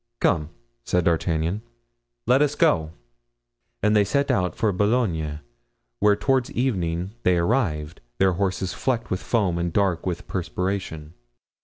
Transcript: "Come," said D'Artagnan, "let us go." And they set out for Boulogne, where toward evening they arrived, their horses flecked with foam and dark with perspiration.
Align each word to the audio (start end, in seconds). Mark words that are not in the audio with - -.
"Come," 0.19 0.49
said 0.83 1.05
D'Artagnan, 1.05 1.61
"let 2.25 2.41
us 2.41 2.55
go." 2.55 2.89
And 3.83 3.95
they 3.95 4.03
set 4.03 4.31
out 4.31 4.55
for 4.55 4.71
Boulogne, 4.71 5.41
where 5.99 6.15
toward 6.15 6.49
evening 6.49 7.11
they 7.21 7.37
arrived, 7.37 8.01
their 8.17 8.31
horses 8.33 8.73
flecked 8.73 9.11
with 9.11 9.21
foam 9.21 9.59
and 9.59 9.71
dark 9.71 10.07
with 10.07 10.27
perspiration. 10.27 11.13